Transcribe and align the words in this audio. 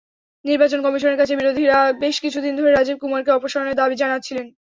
নির্বাচন 0.45 0.79
কমিশনের 0.83 1.19
কাছে 1.21 1.33
বিরোধীরা 1.39 1.77
বেশ 2.01 2.15
কিছুদিন 2.23 2.53
ধরেই 2.55 2.73
রাজীব 2.73 2.97
কুমারকে 2.99 3.31
অপসারণের 3.33 3.79
দাবি 3.79 3.95
জানাচ্ছিলেন। 4.01 4.47